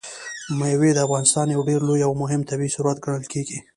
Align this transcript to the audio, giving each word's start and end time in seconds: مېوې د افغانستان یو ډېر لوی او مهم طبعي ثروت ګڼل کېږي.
مېوې 0.59 0.89
د 0.93 0.97
افغانستان 1.07 1.47
یو 1.55 1.61
ډېر 1.69 1.79
لوی 1.89 2.01
او 2.07 2.13
مهم 2.21 2.41
طبعي 2.49 2.69
ثروت 2.75 2.97
ګڼل 3.05 3.25
کېږي. 3.33 3.59